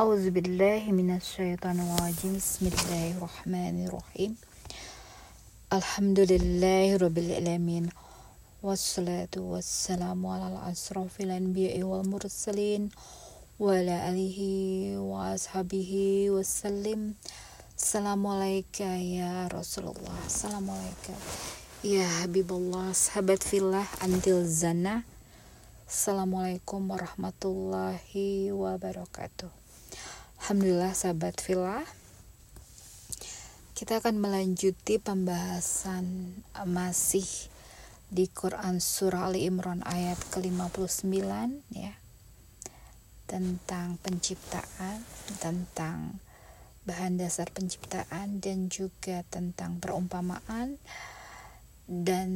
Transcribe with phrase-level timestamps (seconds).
[0.00, 2.42] أعوذ بالله من الشيطان الرجيم.
[2.42, 4.32] بسم الله الرحمن الرحيم.
[5.72, 7.84] الحمد لله رب العالمين
[8.62, 12.82] والصلاة والسلام على الأشرف الأنبياء والمرسلين
[13.62, 14.38] وعلى آله
[14.98, 15.92] وأصحابه
[16.34, 17.00] وسلم.
[17.78, 18.80] السلام عليك
[19.20, 20.16] يا رسول الله.
[20.26, 21.04] السلام عليك
[21.84, 22.94] يا حبيب الله.
[22.94, 25.06] sahabat fillah antil zana
[25.82, 29.50] Assalamualaikum warahmatullahi wabarakatuh.
[30.38, 31.82] Alhamdulillah sahabat villa.
[33.74, 36.38] Kita akan melanjuti pembahasan
[36.70, 37.26] masih
[38.14, 41.10] di Quran Surah Ali Imran ayat ke-59
[41.74, 41.98] ya.
[43.26, 45.02] Tentang penciptaan,
[45.42, 46.22] tentang
[46.86, 50.78] bahan dasar penciptaan dan juga tentang perumpamaan
[51.90, 52.30] dan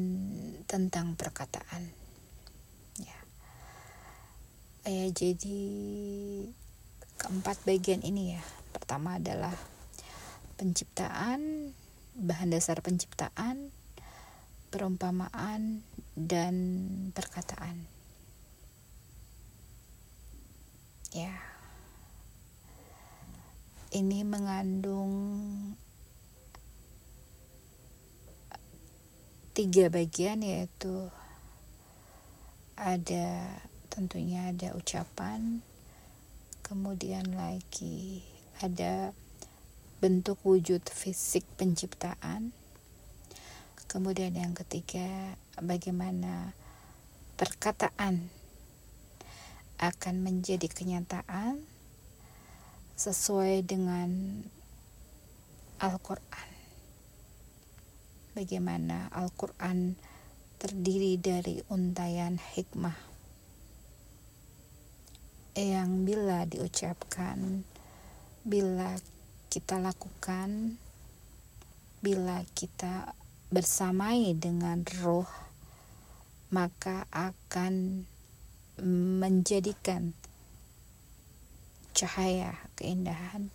[0.67, 2.06] tentang perkataan
[4.87, 5.63] ya jadi
[7.19, 8.43] keempat bagian ini ya.
[8.71, 9.53] Pertama adalah
[10.55, 11.75] penciptaan
[12.15, 13.75] bahan dasar penciptaan
[14.71, 15.83] perumpamaan
[16.15, 16.55] dan
[17.13, 17.91] perkataan.
[21.11, 21.35] Ya.
[23.91, 25.13] Ini mengandung
[29.57, 31.09] tiga bagian yaitu
[32.77, 33.57] ada
[33.89, 35.65] tentunya ada ucapan
[36.67, 38.27] kemudian lagi
[38.59, 39.15] ada
[40.03, 42.51] bentuk wujud fisik penciptaan
[43.87, 46.53] kemudian yang ketiga bagaimana
[47.41, 48.29] perkataan
[49.77, 51.61] akan menjadi kenyataan
[52.97, 54.41] sesuai dengan
[55.77, 56.49] Al-Quran.
[58.33, 60.01] Bagaimana Al-Quran
[60.57, 62.97] terdiri dari untayan hikmah
[65.57, 67.65] yang bila diucapkan,
[68.45, 68.93] bila
[69.49, 70.77] kita lakukan,
[72.05, 73.17] bila kita
[73.49, 75.25] bersamai dengan roh,
[76.53, 78.05] maka akan
[79.19, 80.13] menjadikan
[81.97, 83.49] cahaya keindahan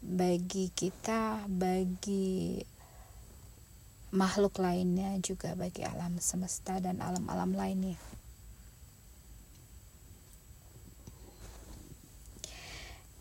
[0.00, 2.64] bagi kita, bagi
[4.08, 8.00] makhluk lainnya, juga bagi alam semesta dan alam-alam lainnya.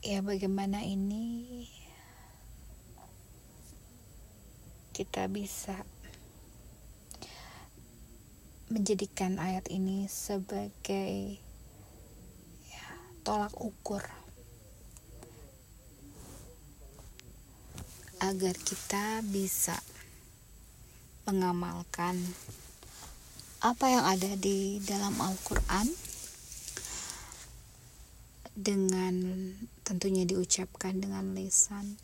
[0.07, 1.67] Ya bagaimana ini
[4.95, 5.75] kita bisa
[8.71, 11.43] menjadikan ayat ini sebagai
[12.71, 12.87] ya,
[13.27, 13.99] tolak ukur
[18.23, 19.75] agar kita bisa
[21.27, 22.15] mengamalkan
[23.59, 26.06] apa yang ada di dalam Al-Quran
[28.57, 29.13] dengan
[29.85, 32.01] tentunya diucapkan dengan lisan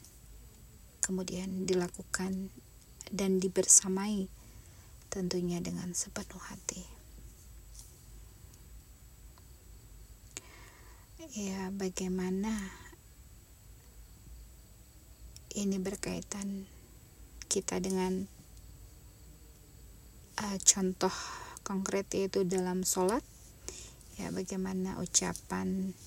[1.02, 2.54] kemudian dilakukan
[3.10, 4.30] dan dibersamai
[5.10, 6.86] tentunya dengan sepenuh hati.
[11.34, 12.54] Ya bagaimana
[15.58, 16.70] ini berkaitan
[17.50, 18.30] kita dengan
[20.38, 21.14] uh, contoh
[21.66, 23.26] konkret yaitu dalam sholat?
[24.22, 25.98] Ya bagaimana ucapan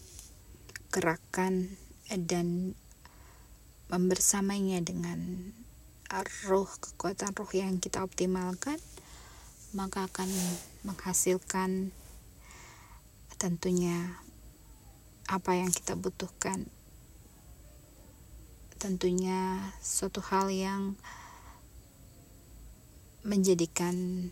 [0.97, 1.77] gerakan
[2.09, 2.73] dan
[3.93, 5.53] membersamainya dengan
[6.49, 8.81] roh kekuatan roh yang kita optimalkan
[9.77, 10.33] maka akan
[10.89, 11.93] menghasilkan
[13.37, 14.17] tentunya
[15.29, 16.65] apa yang kita butuhkan.
[18.81, 20.97] Tentunya suatu hal yang
[23.27, 24.29] menjadikan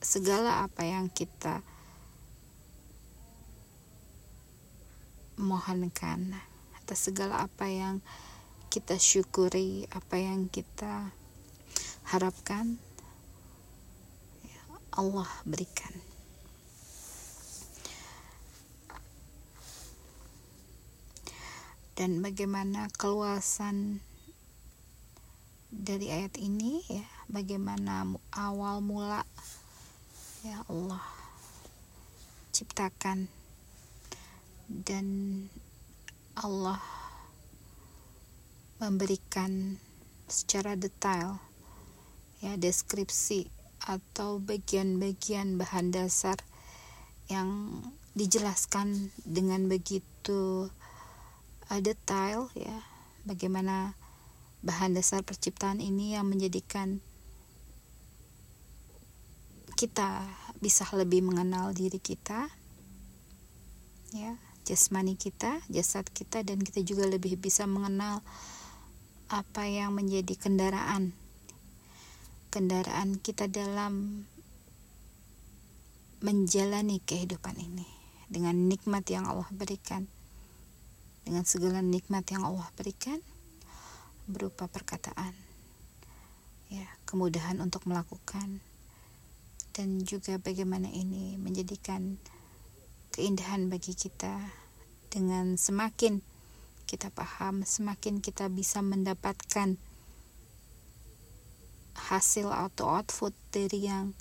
[0.00, 1.60] segala apa yang kita
[5.58, 6.38] mohonkan
[6.78, 7.98] atas segala apa yang
[8.70, 11.10] kita syukuri, apa yang kita
[12.06, 12.78] harapkan
[14.46, 14.62] ya
[14.94, 15.90] Allah berikan.
[21.98, 23.98] Dan bagaimana keluasan
[25.74, 29.26] dari ayat ini ya, bagaimana awal mula
[30.46, 31.02] ya Allah
[32.54, 33.26] ciptakan
[34.68, 35.06] dan
[36.36, 36.78] Allah
[38.78, 39.80] memberikan
[40.28, 41.40] secara detail
[42.38, 43.48] ya deskripsi
[43.88, 46.36] atau bagian-bagian bahan dasar
[47.32, 47.80] yang
[48.12, 50.68] dijelaskan dengan begitu
[51.72, 52.78] uh, detail ya.
[53.26, 53.92] Bagaimana
[54.64, 57.02] bahan dasar perciptaan ini yang menjadikan
[59.78, 60.26] kita
[60.58, 62.50] bisa lebih mengenal diri kita
[64.10, 64.34] ya
[64.68, 68.20] jasmani kita jasad kita dan kita juga lebih bisa mengenal
[69.32, 71.16] apa yang menjadi kendaraan.
[72.52, 74.24] Kendaraan kita dalam
[76.20, 77.88] menjalani kehidupan ini
[78.28, 80.04] dengan nikmat yang Allah berikan.
[81.24, 83.20] Dengan segala nikmat yang Allah berikan
[84.28, 85.32] berupa perkataan
[86.68, 88.60] ya kemudahan untuk melakukan
[89.72, 92.20] dan juga bagaimana ini menjadikan
[93.18, 94.30] keindahan bagi kita.
[95.10, 96.22] Dengan semakin
[96.86, 99.74] kita paham semakin kita bisa mendapatkan
[101.98, 104.14] hasil atau output dari yang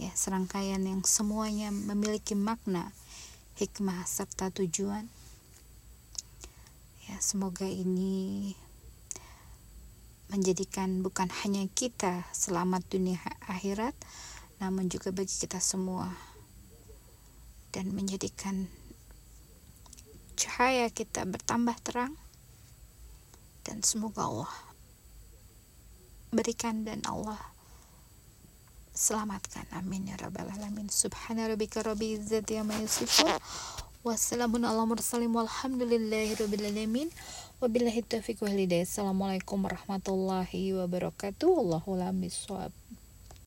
[0.00, 2.88] ya serangkaian yang semuanya memiliki makna
[3.60, 5.12] hikmah serta tujuan.
[7.12, 8.56] Ya semoga ini
[10.32, 13.92] menjadikan bukan hanya kita selamat dunia akhirat
[14.56, 16.35] namun juga bagi kita semua
[17.76, 18.72] dan menjadikan
[20.40, 22.16] cahaya kita bertambah terang
[23.68, 24.52] dan semoga Allah
[26.32, 27.36] berikan dan Allah
[28.96, 33.28] selamatkan amin ya rabbal alamin subhana rabbika rabbil izzati amma yasifun
[34.08, 37.12] wassalamun ala mursalin walhamdulillahi rabbil alamin
[37.56, 38.84] Wabillahi taufiq wal hidayah.
[38.84, 41.48] Assalamualaikum warahmatullahi wabarakatuh.
[41.48, 42.68] Wallahu a'lam bishawab.